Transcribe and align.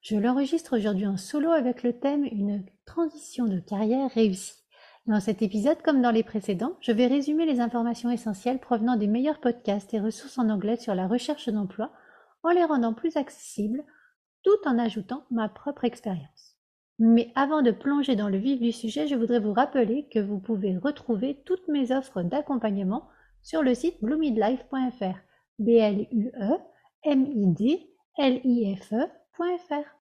Je 0.00 0.16
l'enregistre 0.16 0.76
aujourd'hui 0.76 1.06
en 1.06 1.16
solo 1.16 1.50
avec 1.50 1.82
le 1.82 1.98
thème 1.98 2.24
Une 2.24 2.64
transition 2.86 3.46
de 3.46 3.58
carrière 3.58 4.10
réussie. 4.10 4.54
Dans 5.06 5.20
cet 5.20 5.42
épisode, 5.42 5.82
comme 5.82 6.02
dans 6.02 6.10
les 6.10 6.22
précédents, 6.22 6.76
je 6.80 6.92
vais 6.92 7.06
résumer 7.06 7.46
les 7.46 7.60
informations 7.60 8.10
essentielles 8.10 8.60
provenant 8.60 8.96
des 8.96 9.06
meilleurs 9.06 9.40
podcasts 9.40 9.92
et 9.94 10.00
ressources 10.00 10.38
en 10.38 10.50
anglais 10.50 10.76
sur 10.76 10.94
la 10.94 11.08
recherche 11.08 11.48
d'emploi 11.48 11.90
en 12.42 12.50
les 12.50 12.64
rendant 12.64 12.94
plus 12.94 13.16
accessibles 13.16 13.82
tout 14.44 14.68
en 14.68 14.78
ajoutant 14.78 15.24
ma 15.30 15.48
propre 15.48 15.84
expérience. 15.84 16.56
Mais 16.98 17.32
avant 17.34 17.62
de 17.62 17.70
plonger 17.70 18.16
dans 18.16 18.28
le 18.28 18.38
vif 18.38 18.60
du 18.60 18.72
sujet, 18.72 19.06
je 19.08 19.14
voudrais 19.14 19.40
vous 19.40 19.52
rappeler 19.52 20.08
que 20.12 20.18
vous 20.18 20.38
pouvez 20.38 20.76
retrouver 20.76 21.42
toutes 21.44 21.66
mes 21.68 21.92
offres 21.92 22.22
d'accompagnement 22.22 23.08
sur 23.42 23.62
le 23.62 23.74
site 23.74 24.02
bluemidlife.fr. 24.02 25.18
B 25.58 25.68
L 25.70 26.06
U 26.12 26.30
E 26.40 26.58
M 27.04 27.26
I 27.26 27.46
D 27.46 27.90
L 28.16 28.40
I 28.44 28.76
F 28.76 28.92
E 28.92 29.08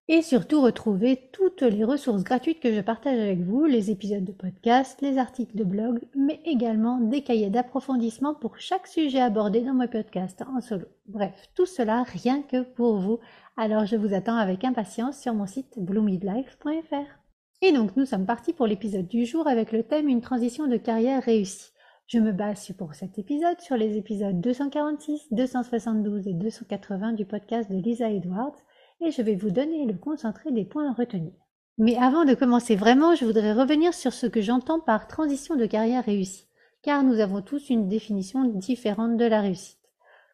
et 0.07 0.21
surtout 0.21 0.61
retrouver 0.61 1.29
toutes 1.33 1.61
les 1.61 1.83
ressources 1.83 2.23
gratuites 2.23 2.61
que 2.61 2.73
je 2.73 2.81
partage 2.81 3.19
avec 3.19 3.39
vous, 3.39 3.65
les 3.65 3.91
épisodes 3.91 4.23
de 4.23 4.31
podcast, 4.31 5.01
les 5.01 5.17
articles 5.17 5.55
de 5.55 5.63
blog, 5.63 5.99
mais 6.15 6.39
également 6.45 6.99
des 6.99 7.21
cahiers 7.21 7.49
d'approfondissement 7.49 8.33
pour 8.33 8.57
chaque 8.57 8.87
sujet 8.87 9.19
abordé 9.19 9.61
dans 9.61 9.73
mon 9.73 9.87
podcast 9.87 10.43
en 10.47 10.61
solo. 10.61 10.85
Bref, 11.07 11.49
tout 11.55 11.65
cela 11.65 12.03
rien 12.03 12.41
que 12.41 12.63
pour 12.63 12.97
vous. 12.97 13.19
Alors 13.57 13.85
je 13.85 13.95
vous 13.95 14.13
attends 14.13 14.37
avec 14.37 14.63
impatience 14.63 15.19
sur 15.19 15.33
mon 15.33 15.45
site 15.45 15.77
bloomidlife.fr. 15.77 17.19
Et 17.61 17.71
donc 17.71 17.95
nous 17.97 18.05
sommes 18.05 18.25
partis 18.25 18.53
pour 18.53 18.67
l'épisode 18.67 19.07
du 19.07 19.25
jour 19.25 19.47
avec 19.47 19.71
le 19.71 19.83
thème 19.83 20.07
Une 20.07 20.21
transition 20.21 20.67
de 20.67 20.77
carrière 20.77 21.23
réussie. 21.23 21.71
Je 22.07 22.19
me 22.19 22.31
base 22.31 22.71
pour 22.77 22.95
cet 22.95 23.19
épisode 23.19 23.59
sur 23.59 23.75
les 23.75 23.97
épisodes 23.97 24.39
246, 24.39 25.27
272 25.31 26.27
et 26.27 26.33
280 26.33 27.11
du 27.11 27.25
podcast 27.25 27.69
de 27.69 27.75
Lisa 27.75 28.09
Edwards 28.09 28.55
et 29.01 29.11
je 29.11 29.21
vais 29.21 29.35
vous 29.35 29.51
donner 29.51 29.85
le 29.85 29.93
concentré 29.93 30.51
des 30.51 30.65
points 30.65 30.89
à 30.89 30.93
retenir. 30.93 31.33
Mais 31.77 31.95
avant 31.97 32.25
de 32.25 32.33
commencer 32.33 32.75
vraiment, 32.75 33.13
je 33.13 33.25
voudrais 33.25 33.53
revenir 33.53 33.93
sur 33.93 34.13
ce 34.13 34.25
que 34.25 34.41
j'entends 34.41 34.79
par 34.79 35.07
transition 35.07 35.55
de 35.55 35.65
carrière 35.65 36.05
réussie, 36.05 36.47
car 36.81 37.03
nous 37.03 37.19
avons 37.19 37.41
tous 37.41 37.69
une 37.69 37.87
définition 37.87 38.45
différente 38.45 39.17
de 39.17 39.25
la 39.25 39.41
réussite. 39.41 39.77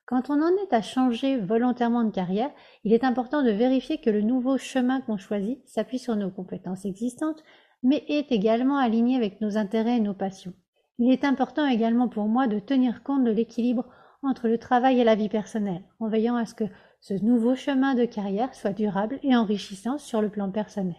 Quand 0.05 0.30
on 0.30 0.42
en 0.42 0.52
est 0.64 0.73
à 0.73 0.81
changer 0.81 1.38
volontairement 1.38 2.03
de 2.03 2.11
carrière, 2.11 2.52
il 2.83 2.94
est 2.94 3.03
important 3.03 3.42
de 3.42 3.52
vérifier 3.52 4.00
que 4.00 4.09
le 4.09 4.22
nouveau 4.22 4.58
chemin 4.58 5.02
qu'on 5.02 5.17
choisit 5.17 5.59
s'appuie 5.66 6.00
sur 6.00 6.16
nos 6.16 6.30
compétences 6.30 6.86
existantes, 6.86 7.44
mais 7.83 8.03
est 8.08 8.31
également 8.31 8.77
aligné 8.77 9.17
avec 9.17 9.42
nos 9.42 9.58
intérêts 9.58 9.98
et 9.98 10.02
nos 10.02 10.14
passions. 10.14 10.53
Il 11.00 11.11
est 11.11 11.25
important 11.25 11.66
également 11.66 12.08
pour 12.08 12.27
moi 12.27 12.48
de 12.48 12.59
tenir 12.59 13.03
compte 13.03 13.23
de 13.23 13.31
l'équilibre 13.31 13.86
entre 14.23 14.47
le 14.47 14.57
travail 14.57 14.99
et 14.99 15.03
la 15.03 15.16
vie 15.16 15.29
personnelle, 15.29 15.83
en 15.99 16.07
veillant 16.07 16.35
à 16.35 16.45
ce 16.45 16.55
que 16.55 16.63
ce 17.02 17.13
nouveau 17.13 17.55
chemin 17.55 17.95
de 17.95 18.05
carrière 18.05 18.53
soit 18.55 18.71
durable 18.71 19.19
et 19.23 19.35
enrichissant 19.35 19.97
sur 19.97 20.21
le 20.21 20.30
plan 20.30 20.49
personnel. 20.49 20.95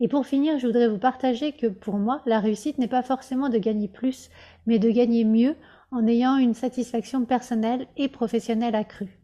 Et 0.00 0.08
pour 0.08 0.26
finir, 0.26 0.58
je 0.58 0.66
voudrais 0.66 0.88
vous 0.88 0.98
partager 0.98 1.52
que 1.52 1.66
pour 1.66 1.96
moi, 1.96 2.22
la 2.26 2.40
réussite 2.40 2.78
n'est 2.78 2.86
pas 2.86 3.02
forcément 3.02 3.48
de 3.48 3.58
gagner 3.58 3.88
plus, 3.88 4.30
mais 4.66 4.78
de 4.78 4.90
gagner 4.90 5.24
mieux 5.24 5.56
en 5.90 6.06
ayant 6.06 6.36
une 6.36 6.54
satisfaction 6.54 7.24
personnelle 7.24 7.86
et 7.96 8.08
professionnelle 8.08 8.74
accrue. 8.74 9.18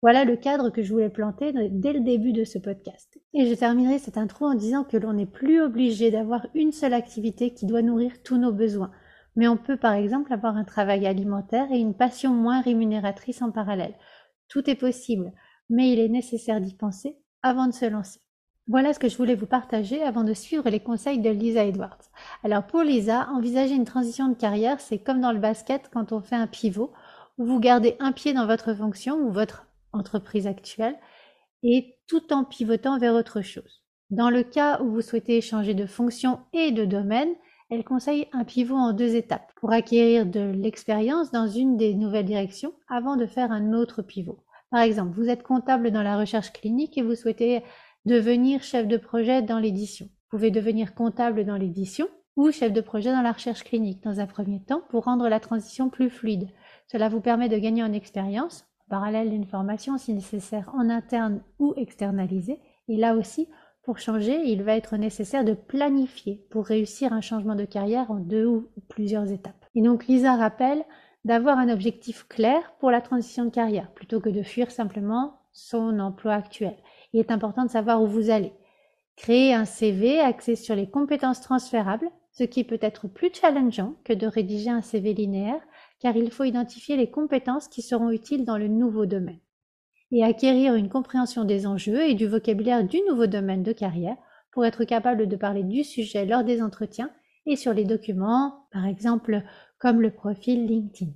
Voilà 0.00 0.24
le 0.24 0.36
cadre 0.36 0.68
que 0.68 0.82
je 0.82 0.92
voulais 0.92 1.08
planter 1.08 1.52
dès 1.70 1.94
le 1.94 2.00
début 2.00 2.32
de 2.32 2.44
ce 2.44 2.58
podcast. 2.58 3.18
Et 3.32 3.46
je 3.46 3.54
terminerai 3.54 3.98
cette 3.98 4.18
intro 4.18 4.44
en 4.44 4.54
disant 4.54 4.84
que 4.84 4.98
l'on 4.98 5.14
n'est 5.14 5.24
plus 5.24 5.62
obligé 5.62 6.10
d'avoir 6.10 6.46
une 6.54 6.72
seule 6.72 6.92
activité 6.92 7.54
qui 7.54 7.64
doit 7.64 7.80
nourrir 7.80 8.22
tous 8.22 8.36
nos 8.36 8.52
besoins, 8.52 8.90
mais 9.36 9.48
on 9.48 9.56
peut 9.56 9.76
par 9.76 9.94
exemple 9.94 10.32
avoir 10.32 10.56
un 10.56 10.64
travail 10.64 11.06
alimentaire 11.06 11.70
et 11.72 11.78
une 11.78 11.94
passion 11.94 12.30
moins 12.30 12.60
rémunératrice 12.60 13.42
en 13.42 13.50
parallèle. 13.50 13.94
Tout 14.48 14.68
est 14.68 14.74
possible 14.74 15.32
mais 15.70 15.92
il 15.92 16.00
est 16.00 16.08
nécessaire 16.08 16.60
d'y 16.60 16.74
penser 16.74 17.16
avant 17.42 17.66
de 17.66 17.72
se 17.72 17.86
lancer. 17.86 18.20
Voilà 18.66 18.94
ce 18.94 18.98
que 18.98 19.08
je 19.08 19.16
voulais 19.16 19.34
vous 19.34 19.46
partager 19.46 20.02
avant 20.02 20.24
de 20.24 20.32
suivre 20.32 20.68
les 20.70 20.80
conseils 20.80 21.18
de 21.18 21.28
Lisa 21.28 21.64
Edwards. 21.64 21.98
Alors 22.42 22.66
pour 22.66 22.82
Lisa, 22.82 23.28
envisager 23.30 23.74
une 23.74 23.84
transition 23.84 24.28
de 24.28 24.34
carrière, 24.34 24.80
c'est 24.80 24.98
comme 24.98 25.20
dans 25.20 25.32
le 25.32 25.38
basket 25.38 25.90
quand 25.92 26.12
on 26.12 26.22
fait 26.22 26.36
un 26.36 26.46
pivot, 26.46 26.92
où 27.36 27.44
vous 27.44 27.60
gardez 27.60 27.96
un 28.00 28.12
pied 28.12 28.32
dans 28.32 28.46
votre 28.46 28.72
fonction 28.72 29.16
ou 29.16 29.30
votre 29.30 29.66
entreprise 29.92 30.46
actuelle 30.46 30.96
et 31.62 31.96
tout 32.06 32.32
en 32.32 32.44
pivotant 32.44 32.98
vers 32.98 33.14
autre 33.14 33.42
chose. 33.42 33.82
Dans 34.10 34.30
le 34.30 34.42
cas 34.42 34.80
où 34.80 34.90
vous 34.90 35.02
souhaitez 35.02 35.40
changer 35.40 35.74
de 35.74 35.86
fonction 35.86 36.40
et 36.52 36.70
de 36.70 36.84
domaine, 36.84 37.34
elle 37.70 37.84
conseille 37.84 38.28
un 38.32 38.44
pivot 38.44 38.76
en 38.76 38.92
deux 38.92 39.14
étapes 39.14 39.52
pour 39.56 39.72
acquérir 39.72 40.26
de 40.26 40.40
l'expérience 40.40 41.30
dans 41.30 41.46
une 41.46 41.76
des 41.76 41.94
nouvelles 41.94 42.26
directions 42.26 42.72
avant 42.88 43.16
de 43.16 43.26
faire 43.26 43.52
un 43.52 43.72
autre 43.72 44.02
pivot. 44.02 44.38
Par 44.70 44.82
exemple, 44.82 45.16
vous 45.16 45.28
êtes 45.28 45.42
comptable 45.42 45.90
dans 45.90 46.02
la 46.02 46.18
recherche 46.18 46.52
clinique 46.52 46.98
et 46.98 47.02
vous 47.02 47.14
souhaitez 47.14 47.62
devenir 48.04 48.62
chef 48.62 48.86
de 48.86 48.96
projet 48.96 49.42
dans 49.42 49.58
l'édition. 49.58 50.06
Vous 50.06 50.38
pouvez 50.38 50.50
devenir 50.50 50.94
comptable 50.94 51.44
dans 51.44 51.56
l'édition 51.56 52.06
ou 52.36 52.50
chef 52.50 52.72
de 52.72 52.80
projet 52.80 53.12
dans 53.12 53.22
la 53.22 53.32
recherche 53.32 53.62
clinique 53.62 54.02
dans 54.02 54.20
un 54.20 54.26
premier 54.26 54.60
temps 54.60 54.82
pour 54.90 55.04
rendre 55.04 55.28
la 55.28 55.40
transition 55.40 55.88
plus 55.88 56.10
fluide. 56.10 56.48
Cela 56.88 57.08
vous 57.08 57.20
permet 57.20 57.48
de 57.48 57.56
gagner 57.56 57.82
en 57.82 57.92
expérience, 57.92 58.66
en 58.86 58.90
parallèle 58.90 59.30
d'une 59.30 59.46
formation 59.46 59.96
si 59.96 60.12
nécessaire 60.12 60.70
en 60.74 60.90
interne 60.90 61.42
ou 61.58 61.72
externalisée. 61.76 62.60
Et 62.88 62.96
là 62.96 63.14
aussi, 63.14 63.48
pour 63.84 63.98
changer, 63.98 64.40
il 64.46 64.62
va 64.62 64.76
être 64.76 64.96
nécessaire 64.96 65.44
de 65.44 65.52
planifier 65.52 66.44
pour 66.50 66.64
réussir 66.64 67.12
un 67.12 67.20
changement 67.20 67.54
de 67.54 67.64
carrière 67.64 68.10
en 68.10 68.16
deux 68.16 68.46
ou 68.46 68.70
plusieurs 68.88 69.30
étapes. 69.30 69.66
Et 69.74 69.82
donc 69.82 70.06
Lisa 70.06 70.36
rappelle 70.36 70.84
d'avoir 71.24 71.58
un 71.58 71.68
objectif 71.68 72.26
clair 72.28 72.72
pour 72.80 72.90
la 72.90 73.00
transition 73.00 73.44
de 73.44 73.50
carrière, 73.50 73.92
plutôt 73.92 74.20
que 74.20 74.30
de 74.30 74.42
fuir 74.42 74.70
simplement 74.70 75.40
son 75.52 75.98
emploi 75.98 76.34
actuel. 76.34 76.76
Il 77.12 77.20
est 77.20 77.30
important 77.30 77.64
de 77.64 77.70
savoir 77.70 78.02
où 78.02 78.06
vous 78.06 78.30
allez. 78.30 78.52
Créer 79.16 79.54
un 79.54 79.64
CV 79.64 80.18
axé 80.18 80.56
sur 80.56 80.74
les 80.74 80.88
compétences 80.88 81.40
transférables, 81.40 82.10
ce 82.32 82.44
qui 82.44 82.64
peut 82.64 82.78
être 82.80 83.06
plus 83.06 83.30
challengeant 83.32 83.94
que 84.02 84.12
de 84.12 84.26
rédiger 84.26 84.70
un 84.70 84.82
CV 84.82 85.14
linéaire, 85.14 85.60
car 86.00 86.16
il 86.16 86.30
faut 86.30 86.44
identifier 86.44 86.96
les 86.96 87.10
compétences 87.10 87.68
qui 87.68 87.82
seront 87.82 88.10
utiles 88.10 88.44
dans 88.44 88.58
le 88.58 88.68
nouveau 88.68 89.06
domaine. 89.06 89.38
Et 90.16 90.22
acquérir 90.22 90.76
une 90.76 90.88
compréhension 90.88 91.44
des 91.44 91.66
enjeux 91.66 92.04
et 92.04 92.14
du 92.14 92.28
vocabulaire 92.28 92.84
du 92.84 93.00
nouveau 93.08 93.26
domaine 93.26 93.64
de 93.64 93.72
carrière 93.72 94.16
pour 94.52 94.64
être 94.64 94.84
capable 94.84 95.26
de 95.26 95.34
parler 95.34 95.64
du 95.64 95.82
sujet 95.82 96.24
lors 96.24 96.44
des 96.44 96.62
entretiens 96.62 97.10
et 97.46 97.56
sur 97.56 97.74
les 97.74 97.84
documents, 97.84 98.68
par 98.70 98.86
exemple 98.86 99.42
comme 99.80 100.00
le 100.00 100.12
profil 100.12 100.66
LinkedIn. 100.66 101.10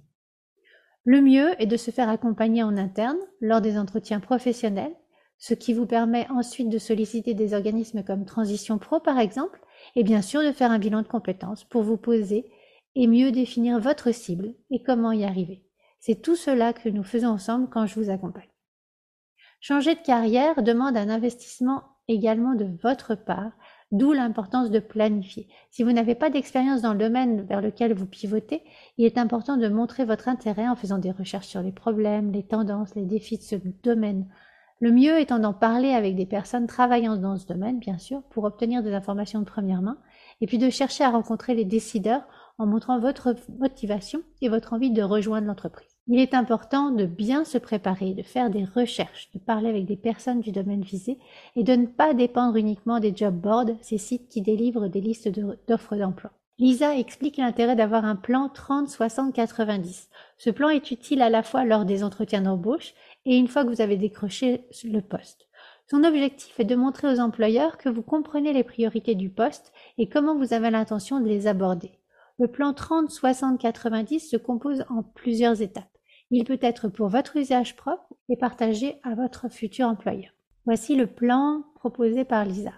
Le 1.04 1.20
mieux 1.20 1.50
est 1.62 1.66
de 1.66 1.76
se 1.76 1.92
faire 1.92 2.08
accompagner 2.08 2.64
en 2.64 2.76
interne 2.76 3.18
lors 3.40 3.60
des 3.60 3.78
entretiens 3.78 4.18
professionnels, 4.18 4.96
ce 5.38 5.54
qui 5.54 5.74
vous 5.74 5.86
permet 5.86 6.26
ensuite 6.28 6.68
de 6.68 6.78
solliciter 6.78 7.34
des 7.34 7.54
organismes 7.54 8.02
comme 8.02 8.24
Transition 8.24 8.78
Pro 8.78 8.98
par 8.98 9.20
exemple, 9.20 9.60
et 9.94 10.02
bien 10.02 10.22
sûr 10.22 10.42
de 10.42 10.50
faire 10.50 10.72
un 10.72 10.80
bilan 10.80 11.02
de 11.02 11.06
compétences 11.06 11.62
pour 11.62 11.84
vous 11.84 11.98
poser 11.98 12.50
et 12.96 13.06
mieux 13.06 13.30
définir 13.30 13.78
votre 13.78 14.10
cible 14.10 14.54
et 14.72 14.82
comment 14.82 15.12
y 15.12 15.22
arriver. 15.22 15.62
C'est 16.00 16.20
tout 16.20 16.34
cela 16.34 16.72
que 16.72 16.88
nous 16.88 17.04
faisons 17.04 17.28
ensemble 17.28 17.68
quand 17.70 17.86
je 17.86 17.94
vous 17.94 18.10
accompagne. 18.10 18.48
Changer 19.60 19.94
de 19.94 20.00
carrière 20.00 20.62
demande 20.62 20.96
un 20.96 21.08
investissement 21.08 21.82
également 22.06 22.54
de 22.54 22.68
votre 22.82 23.14
part 23.14 23.52
D'où 23.90 24.12
l'importance 24.12 24.70
de 24.70 24.80
planifier. 24.80 25.48
Si 25.70 25.82
vous 25.82 25.92
n'avez 25.92 26.14
pas 26.14 26.28
d'expérience 26.28 26.82
dans 26.82 26.92
le 26.92 26.98
domaine 26.98 27.40
vers 27.46 27.62
lequel 27.62 27.94
vous 27.94 28.04
pivotez, 28.04 28.62
il 28.98 29.06
est 29.06 29.16
important 29.16 29.56
de 29.56 29.66
montrer 29.68 30.04
votre 30.04 30.28
intérêt 30.28 30.68
en 30.68 30.76
faisant 30.76 30.98
des 30.98 31.10
recherches 31.10 31.46
sur 31.46 31.62
les 31.62 31.72
problèmes, 31.72 32.30
les 32.30 32.42
tendances, 32.42 32.94
les 32.94 33.06
défis 33.06 33.38
de 33.38 33.42
ce 33.42 33.56
domaine. 33.82 34.26
Le 34.80 34.92
mieux 34.92 35.18
étant 35.18 35.38
d'en 35.38 35.54
parler 35.54 35.92
avec 35.92 36.16
des 36.16 36.26
personnes 36.26 36.66
travaillant 36.66 37.16
dans 37.16 37.38
ce 37.38 37.46
domaine, 37.46 37.78
bien 37.78 37.96
sûr, 37.96 38.22
pour 38.24 38.44
obtenir 38.44 38.82
des 38.82 38.92
informations 38.92 39.40
de 39.40 39.46
première 39.46 39.80
main, 39.80 39.96
et 40.42 40.46
puis 40.46 40.58
de 40.58 40.68
chercher 40.68 41.04
à 41.04 41.10
rencontrer 41.10 41.54
les 41.54 41.64
décideurs 41.64 42.28
en 42.58 42.66
montrant 42.66 43.00
votre 43.00 43.34
motivation 43.58 44.20
et 44.42 44.50
votre 44.50 44.74
envie 44.74 44.90
de 44.90 45.02
rejoindre 45.02 45.46
l'entreprise. 45.46 45.97
Il 46.10 46.20
est 46.20 46.32
important 46.32 46.90
de 46.90 47.04
bien 47.04 47.44
se 47.44 47.58
préparer, 47.58 48.14
de 48.14 48.22
faire 48.22 48.48
des 48.48 48.64
recherches, 48.64 49.28
de 49.34 49.38
parler 49.38 49.68
avec 49.68 49.84
des 49.84 49.96
personnes 49.96 50.40
du 50.40 50.52
domaine 50.52 50.80
visé 50.80 51.18
et 51.54 51.64
de 51.64 51.74
ne 51.74 51.84
pas 51.84 52.14
dépendre 52.14 52.56
uniquement 52.56 52.98
des 52.98 53.14
job 53.14 53.34
boards, 53.34 53.76
ces 53.82 53.98
sites 53.98 54.26
qui 54.30 54.40
délivrent 54.40 54.88
des 54.88 55.02
listes 55.02 55.28
d'offres 55.68 55.96
d'emploi. 55.96 56.30
Lisa 56.58 56.96
explique 56.96 57.36
l'intérêt 57.36 57.76
d'avoir 57.76 58.06
un 58.06 58.16
plan 58.16 58.48
30-60-90. 58.48 60.08
Ce 60.38 60.48
plan 60.48 60.70
est 60.70 60.90
utile 60.90 61.20
à 61.20 61.28
la 61.28 61.42
fois 61.42 61.66
lors 61.66 61.84
des 61.84 62.02
entretiens 62.02 62.40
d'embauche 62.40 62.94
et 63.26 63.36
une 63.36 63.46
fois 63.46 63.64
que 63.64 63.68
vous 63.70 63.82
avez 63.82 63.98
décroché 63.98 64.64
le 64.84 65.00
poste. 65.00 65.46
Son 65.90 66.04
objectif 66.04 66.58
est 66.58 66.64
de 66.64 66.74
montrer 66.74 67.12
aux 67.12 67.20
employeurs 67.20 67.76
que 67.76 67.90
vous 67.90 68.02
comprenez 68.02 68.54
les 68.54 68.64
priorités 68.64 69.14
du 69.14 69.28
poste 69.28 69.74
et 69.98 70.08
comment 70.08 70.36
vous 70.38 70.54
avez 70.54 70.70
l'intention 70.70 71.20
de 71.20 71.28
les 71.28 71.46
aborder. 71.46 71.92
Le 72.38 72.48
plan 72.48 72.72
30-60-90 72.72 74.30
se 74.30 74.38
compose 74.38 74.86
en 74.88 75.02
plusieurs 75.02 75.60
étapes. 75.60 75.97
Il 76.30 76.44
peut 76.44 76.58
être 76.60 76.88
pour 76.88 77.08
votre 77.08 77.36
usage 77.36 77.76
propre 77.76 78.12
et 78.28 78.36
partagé 78.36 79.00
à 79.02 79.14
votre 79.14 79.48
futur 79.48 79.86
employeur. 79.86 80.30
Voici 80.66 80.94
le 80.94 81.06
plan 81.06 81.62
proposé 81.76 82.24
par 82.24 82.44
Lisa. 82.44 82.72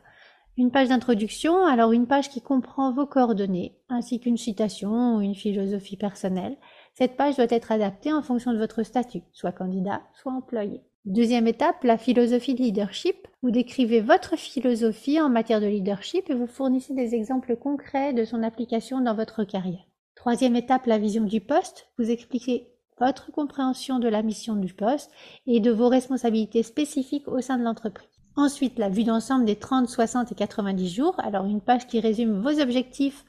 Une 0.57 0.71
page 0.71 0.89
d'introduction, 0.89 1.65
alors 1.65 1.93
une 1.93 2.07
page 2.07 2.29
qui 2.29 2.43
comprend 2.43 2.93
vos 2.93 3.07
coordonnées, 3.07 3.77
ainsi 3.89 4.21
qu'une 4.21 4.37
citation 4.37 5.17
ou 5.17 5.21
une 5.21 5.35
philosophie 5.35 5.97
personnelle. 5.97 6.57
Cette 6.95 7.17
page 7.17 7.37
doit 7.37 7.47
être 7.49 7.73
adaptée 7.73 8.13
en 8.13 8.23
fonction 8.23 8.53
de 8.53 8.59
votre 8.59 8.83
statut, 8.83 9.23
soit 9.33 9.53
candidat, 9.53 10.03
soit 10.13 10.33
employé. 10.33 10.83
Deuxième 11.07 11.49
étape, 11.49 11.83
la 11.83 11.97
philosophie 11.97 12.55
de 12.55 12.61
leadership. 12.61 13.27
Vous 13.43 13.51
décrivez 13.51 14.01
votre 14.01 14.37
philosophie 14.37 15.19
en 15.19 15.31
matière 15.31 15.63
de 15.63 15.67
leadership 15.67 16.29
et 16.29 16.35
vous 16.35 16.47
fournissez 16.47 16.95
des 16.95 17.15
exemples 17.15 17.57
concrets 17.57 18.13
de 18.13 18.25
son 18.25 18.43
application 18.43 19.01
dans 19.01 19.15
votre 19.15 19.45
carrière. 19.45 19.87
Troisième 20.15 20.57
étape, 20.57 20.85
la 20.85 20.99
vision 20.99 21.25
du 21.25 21.41
poste. 21.41 21.89
Vous 21.99 22.11
expliquez 22.11 22.69
votre 23.01 23.33
compréhension 23.33 23.99
de 23.99 24.09
la 24.09 24.23
mission 24.23 24.55
du 24.55 24.75
poste 24.75 25.11
et 25.47 25.61
de 25.61 25.71
vos 25.71 25.89
responsabilités 25.89 26.63
spécifiques 26.63 27.27
au 27.29 27.41
sein 27.41 27.59
de 27.59 27.65
l'entreprise. 27.65 28.09
Ensuite, 28.37 28.79
la 28.79 28.89
vue 28.89 29.05
d'ensemble 29.05 29.45
des 29.45 29.57
30, 29.57 29.89
60 29.89 30.33
et 30.33 30.35
90 30.35 30.89
jours. 30.89 31.15
Alors, 31.19 31.47
une 31.47 31.61
page 31.61 31.87
qui 31.87 32.01
résume 32.01 32.41
vos 32.41 32.61
objectifs 32.61 33.25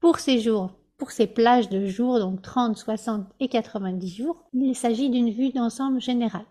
pour 0.00 0.18
ces 0.18 0.40
jours, 0.40 0.70
pour 0.98 1.12
ces 1.12 1.26
plages 1.26 1.68
de 1.68 1.86
jours, 1.86 2.18
donc 2.18 2.42
30, 2.42 2.76
60 2.76 3.26
et 3.38 3.48
90 3.48 4.08
jours. 4.08 4.44
Il 4.52 4.74
s'agit 4.74 5.10
d'une 5.10 5.30
vue 5.30 5.50
d'ensemble 5.50 6.00
générale. 6.00 6.46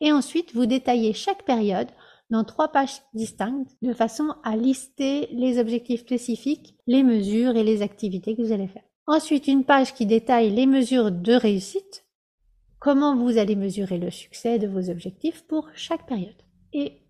Et 0.00 0.12
ensuite, 0.12 0.54
vous 0.54 0.66
détaillez 0.66 1.12
chaque 1.12 1.44
période 1.44 1.88
dans 2.30 2.44
trois 2.44 2.68
pages 2.68 3.02
distinctes 3.12 3.76
de 3.82 3.92
façon 3.92 4.34
à 4.44 4.56
lister 4.56 5.28
les 5.32 5.58
objectifs 5.58 6.02
spécifiques, 6.02 6.76
les 6.86 7.02
mesures 7.02 7.56
et 7.56 7.64
les 7.64 7.82
activités 7.82 8.36
que 8.36 8.42
vous 8.42 8.52
allez 8.52 8.68
faire. 8.68 8.84
Ensuite, 9.06 9.48
une 9.48 9.64
page 9.64 9.92
qui 9.92 10.06
détaille 10.06 10.50
les 10.50 10.66
mesures 10.66 11.10
de 11.10 11.32
réussite, 11.32 12.04
comment 12.80 13.14
vous 13.14 13.38
allez 13.38 13.54
mesurer 13.54 13.98
le 13.98 14.10
succès 14.10 14.58
de 14.58 14.66
vos 14.66 14.90
objectifs 14.90 15.46
pour 15.46 15.68
chaque 15.74 16.06
période. 16.06 16.42
Et 16.72 17.02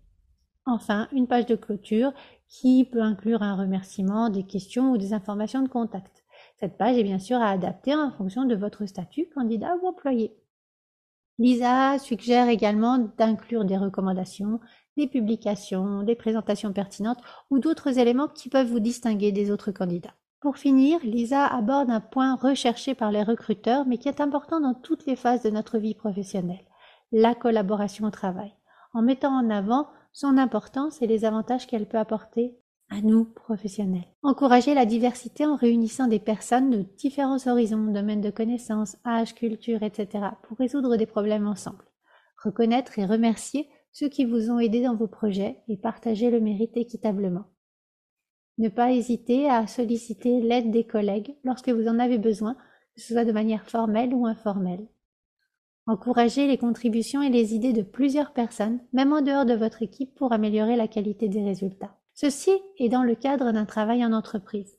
enfin, 0.65 1.07
une 1.13 1.27
page 1.27 1.47
de 1.47 1.55
clôture 1.55 2.13
qui 2.47 2.85
peut 2.85 3.01
inclure 3.01 3.41
un 3.41 3.55
remerciement, 3.55 4.29
des 4.29 4.43
questions 4.43 4.91
ou 4.91 4.97
des 4.97 5.13
informations 5.13 5.63
de 5.63 5.69
contact. 5.69 6.23
Cette 6.59 6.77
page 6.77 6.97
est 6.97 7.03
bien 7.03 7.19
sûr 7.19 7.37
à 7.37 7.49
adapter 7.49 7.95
en 7.95 8.11
fonction 8.11 8.45
de 8.45 8.55
votre 8.55 8.85
statut 8.85 9.27
candidat 9.33 9.75
ou 9.81 9.87
employé. 9.87 10.35
Lisa 11.39 11.97
suggère 11.97 12.49
également 12.49 12.99
d'inclure 13.17 13.65
des 13.65 13.77
recommandations, 13.77 14.59
des 14.97 15.07
publications, 15.07 16.03
des 16.03 16.15
présentations 16.15 16.73
pertinentes 16.73 17.21
ou 17.49 17.59
d'autres 17.59 17.97
éléments 17.97 18.27
qui 18.27 18.49
peuvent 18.49 18.67
vous 18.67 18.81
distinguer 18.81 19.31
des 19.31 19.49
autres 19.49 19.71
candidats. 19.71 20.13
Pour 20.41 20.57
finir, 20.57 20.99
Lisa 21.03 21.45
aborde 21.45 21.91
un 21.91 22.01
point 22.01 22.33
recherché 22.33 22.95
par 22.95 23.11
les 23.11 23.21
recruteurs 23.21 23.85
mais 23.85 23.99
qui 23.99 24.09
est 24.09 24.21
important 24.21 24.59
dans 24.59 24.73
toutes 24.73 25.05
les 25.05 25.15
phases 25.15 25.43
de 25.43 25.51
notre 25.51 25.77
vie 25.77 25.93
professionnelle, 25.93 26.65
la 27.11 27.35
collaboration 27.35 28.07
au 28.07 28.09
travail, 28.09 28.51
en 28.95 29.03
mettant 29.03 29.31
en 29.31 29.51
avant 29.51 29.87
son 30.13 30.39
importance 30.39 30.99
et 31.03 31.05
les 31.05 31.25
avantages 31.25 31.67
qu'elle 31.67 31.87
peut 31.87 31.99
apporter 31.99 32.57
à 32.89 33.01
nous, 33.01 33.25
professionnels. 33.25 34.07
Encourager 34.23 34.73
la 34.73 34.87
diversité 34.87 35.45
en 35.45 35.55
réunissant 35.55 36.07
des 36.07 36.19
personnes 36.19 36.71
de 36.71 36.85
différents 36.97 37.47
horizons, 37.47 37.91
domaines 37.91 38.19
de 38.19 38.31
connaissances, 38.31 38.97
âge, 39.05 39.35
culture, 39.35 39.83
etc. 39.83 40.25
pour 40.41 40.57
résoudre 40.57 40.97
des 40.97 41.05
problèmes 41.05 41.47
ensemble. 41.47 41.85
Reconnaître 42.43 42.97
et 42.97 43.05
remercier 43.05 43.69
ceux 43.91 44.09
qui 44.09 44.25
vous 44.25 44.49
ont 44.49 44.59
aidé 44.59 44.81
dans 44.81 44.95
vos 44.95 45.07
projets 45.07 45.61
et 45.67 45.77
partager 45.77 46.31
le 46.31 46.41
mérite 46.41 46.75
équitablement. 46.75 47.45
Ne 48.57 48.69
pas 48.69 48.91
hésiter 48.91 49.49
à 49.49 49.67
solliciter 49.67 50.41
l'aide 50.41 50.71
des 50.71 50.83
collègues 50.83 51.35
lorsque 51.43 51.69
vous 51.69 51.87
en 51.87 51.99
avez 51.99 52.17
besoin, 52.17 52.55
que 52.95 53.01
ce 53.01 53.13
soit 53.13 53.25
de 53.25 53.31
manière 53.31 53.65
formelle 53.65 54.13
ou 54.13 54.25
informelle. 54.25 54.87
Encourager 55.87 56.47
les 56.47 56.57
contributions 56.57 57.21
et 57.21 57.29
les 57.29 57.55
idées 57.55 57.73
de 57.73 57.81
plusieurs 57.81 58.33
personnes, 58.33 58.79
même 58.93 59.13
en 59.13 59.21
dehors 59.21 59.45
de 59.45 59.55
votre 59.55 59.81
équipe, 59.81 60.13
pour 60.15 60.31
améliorer 60.31 60.75
la 60.75 60.87
qualité 60.87 61.27
des 61.27 61.43
résultats. 61.43 61.95
Ceci 62.13 62.51
est 62.77 62.89
dans 62.89 63.03
le 63.03 63.15
cadre 63.15 63.51
d'un 63.51 63.65
travail 63.65 64.05
en 64.05 64.13
entreprise. 64.13 64.77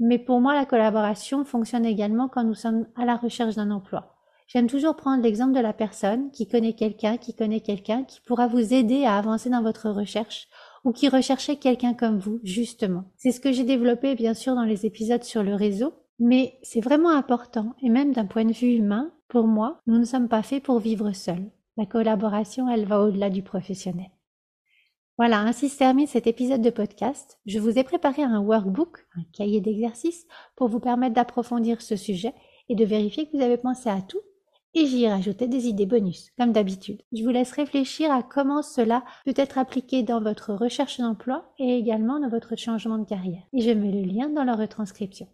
Mais 0.00 0.18
pour 0.18 0.40
moi, 0.40 0.54
la 0.54 0.64
collaboration 0.64 1.44
fonctionne 1.44 1.84
également 1.84 2.28
quand 2.28 2.44
nous 2.44 2.54
sommes 2.54 2.86
à 2.94 3.04
la 3.04 3.16
recherche 3.16 3.56
d'un 3.56 3.70
emploi. 3.70 4.14
J'aime 4.46 4.68
toujours 4.68 4.96
prendre 4.96 5.22
l'exemple 5.22 5.52
de 5.52 5.60
la 5.60 5.72
personne 5.72 6.30
qui 6.30 6.48
connaît 6.48 6.72
quelqu'un, 6.72 7.18
qui 7.18 7.34
connaît 7.34 7.60
quelqu'un, 7.60 8.04
qui 8.04 8.20
pourra 8.20 8.46
vous 8.46 8.72
aider 8.72 9.04
à 9.04 9.18
avancer 9.18 9.50
dans 9.50 9.62
votre 9.62 9.90
recherche 9.90 10.48
ou 10.88 10.92
qui 10.92 11.10
recherchait 11.10 11.56
quelqu'un 11.56 11.92
comme 11.92 12.18
vous, 12.18 12.40
justement. 12.44 13.04
C'est 13.18 13.30
ce 13.30 13.40
que 13.40 13.52
j'ai 13.52 13.64
développé, 13.64 14.14
bien 14.14 14.32
sûr, 14.32 14.54
dans 14.54 14.64
les 14.64 14.86
épisodes 14.86 15.22
sur 15.22 15.42
le 15.42 15.54
réseau, 15.54 15.92
mais 16.18 16.54
c'est 16.62 16.80
vraiment 16.80 17.10
important, 17.10 17.74
et 17.82 17.90
même 17.90 18.14
d'un 18.14 18.24
point 18.24 18.46
de 18.46 18.54
vue 18.54 18.76
humain, 18.76 19.12
pour 19.28 19.46
moi, 19.46 19.82
nous 19.86 19.98
ne 19.98 20.06
sommes 20.06 20.28
pas 20.28 20.42
faits 20.42 20.62
pour 20.62 20.78
vivre 20.78 21.12
seuls. 21.12 21.50
La 21.76 21.84
collaboration, 21.84 22.70
elle 22.70 22.86
va 22.86 23.02
au-delà 23.02 23.28
du 23.28 23.42
professionnel. 23.42 24.08
Voilà, 25.18 25.40
ainsi 25.40 25.68
se 25.68 25.76
termine 25.76 26.06
cet 26.06 26.26
épisode 26.26 26.62
de 26.62 26.70
podcast. 26.70 27.38
Je 27.44 27.58
vous 27.58 27.78
ai 27.78 27.84
préparé 27.84 28.22
un 28.22 28.40
workbook, 28.40 29.06
un 29.14 29.24
cahier 29.34 29.60
d'exercice, 29.60 30.26
pour 30.56 30.68
vous 30.68 30.80
permettre 30.80 31.14
d'approfondir 31.14 31.82
ce 31.82 31.96
sujet 31.96 32.32
et 32.70 32.74
de 32.74 32.84
vérifier 32.86 33.26
que 33.26 33.36
vous 33.36 33.42
avez 33.42 33.58
pensé 33.58 33.90
à 33.90 34.00
tout. 34.00 34.22
Et 34.78 34.86
j'y 34.86 35.02
ai 35.02 35.10
rajouté 35.10 35.48
des 35.48 35.66
idées 35.66 35.86
bonus, 35.86 36.30
comme 36.38 36.52
d'habitude. 36.52 37.02
Je 37.12 37.24
vous 37.24 37.30
laisse 37.30 37.50
réfléchir 37.50 38.12
à 38.12 38.22
comment 38.22 38.62
cela 38.62 39.02
peut 39.24 39.34
être 39.34 39.58
appliqué 39.58 40.04
dans 40.04 40.20
votre 40.20 40.54
recherche 40.54 41.00
d'emploi 41.00 41.52
et 41.58 41.76
également 41.76 42.20
dans 42.20 42.28
votre 42.28 42.54
changement 42.54 42.98
de 42.98 43.04
carrière. 43.04 43.42
Et 43.52 43.60
je 43.60 43.70
mets 43.70 43.90
le 43.90 44.06
lien 44.06 44.28
dans 44.28 44.44
la 44.44 44.54
retranscription. 44.54 45.26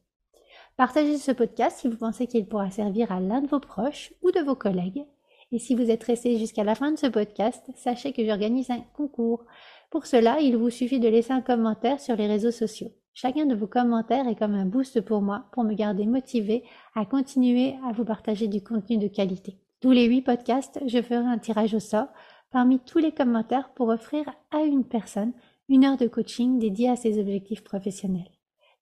Partagez 0.78 1.18
ce 1.18 1.30
podcast 1.30 1.78
si 1.78 1.88
vous 1.88 1.98
pensez 1.98 2.26
qu'il 2.26 2.46
pourra 2.46 2.70
servir 2.70 3.12
à 3.12 3.20
l'un 3.20 3.42
de 3.42 3.46
vos 3.46 3.60
proches 3.60 4.14
ou 4.22 4.30
de 4.30 4.40
vos 4.40 4.54
collègues. 4.54 5.04
Et 5.52 5.58
si 5.58 5.74
vous 5.74 5.90
êtes 5.90 6.04
resté 6.04 6.38
jusqu'à 6.38 6.64
la 6.64 6.74
fin 6.74 6.92
de 6.92 6.98
ce 6.98 7.08
podcast, 7.08 7.62
sachez 7.76 8.14
que 8.14 8.24
j'organise 8.24 8.70
un 8.70 8.80
concours 8.96 9.44
pour 9.90 10.06
cela, 10.06 10.40
il 10.40 10.56
vous 10.56 10.70
suffit 10.70 11.00
de 11.00 11.08
laisser 11.08 11.34
un 11.34 11.42
commentaire 11.42 12.00
sur 12.00 12.16
les 12.16 12.26
réseaux 12.26 12.50
sociaux. 12.50 12.92
Chacun 13.16 13.46
de 13.46 13.54
vos 13.54 13.68
commentaires 13.68 14.26
est 14.26 14.34
comme 14.34 14.56
un 14.56 14.66
boost 14.66 15.00
pour 15.00 15.22
moi, 15.22 15.44
pour 15.52 15.62
me 15.62 15.74
garder 15.74 16.04
motivé 16.04 16.64
à 16.96 17.06
continuer 17.06 17.76
à 17.88 17.92
vous 17.92 18.04
partager 18.04 18.48
du 18.48 18.60
contenu 18.60 18.98
de 18.98 19.06
qualité. 19.06 19.56
Tous 19.80 19.92
les 19.92 20.06
huit 20.06 20.22
podcasts, 20.22 20.80
je 20.84 21.00
ferai 21.00 21.24
un 21.24 21.38
tirage 21.38 21.74
au 21.74 21.80
sort 21.80 22.08
parmi 22.50 22.80
tous 22.80 22.98
les 22.98 23.12
commentaires 23.12 23.70
pour 23.74 23.88
offrir 23.88 24.28
à 24.50 24.62
une 24.64 24.84
personne 24.84 25.32
une 25.68 25.84
heure 25.84 25.96
de 25.96 26.08
coaching 26.08 26.58
dédiée 26.58 26.90
à 26.90 26.96
ses 26.96 27.20
objectifs 27.20 27.62
professionnels. 27.62 28.30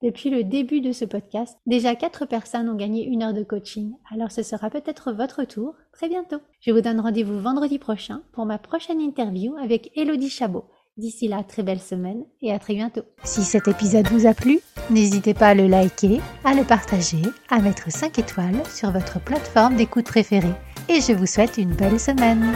Depuis 0.03 0.31
le 0.31 0.45
début 0.45 0.81
de 0.81 0.93
ce 0.93 1.05
podcast, 1.05 1.59
déjà 1.67 1.95
quatre 1.95 2.25
personnes 2.25 2.71
ont 2.71 2.75
gagné 2.75 3.05
une 3.05 3.23
heure 3.23 3.35
de 3.35 3.45
coaching, 3.45 3.95
alors 4.11 4.33
ce 4.33 4.43
sera 4.43 4.71
peut-être 4.71 5.13
votre 5.13 5.45
tour 5.45 5.75
très 5.93 6.09
bientôt. 6.09 6.41
Je 6.61 6.73
vous 6.73 6.81
donne 6.81 7.01
rendez-vous 7.01 7.39
vendredi 7.39 7.79
prochain 7.79 8.23
pour 8.33 8.47
ma 8.47 8.59
prochaine 8.59 9.01
interview 9.01 9.55
avec 9.59 9.93
Elodie 9.95 10.31
Chabot 10.31 10.65
D'ici 10.99 11.27
là, 11.27 11.43
très 11.43 11.63
belle 11.63 11.81
semaine 11.81 12.23
et 12.43 12.53
à 12.53 12.59
très 12.59 12.75
bientôt. 12.75 13.01
Si 13.25 13.45
cet 13.45 13.67
épisode 13.67 14.09
vous 14.09 14.27
a 14.27 14.35
plu, 14.35 14.61
n'hésitez 14.91 15.33
pas 15.33 15.49
à 15.49 15.55
le 15.55 15.67
liker, 15.67 16.21
à 16.45 16.53
le 16.53 16.65
partager, 16.65 17.23
à 17.49 17.61
mettre 17.61 17.91
5 17.91 18.19
étoiles 18.19 18.63
sur 18.69 18.91
votre 18.91 19.19
plateforme 19.19 19.77
d'écoute 19.77 20.05
préférée. 20.05 20.53
Et 20.91 21.01
je 21.01 21.15
vous 21.15 21.27
souhaite 21.27 21.57
une 21.57 21.75
belle 21.75 21.99
semaine. 21.99 22.53